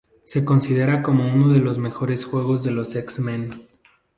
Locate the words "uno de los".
1.31-1.77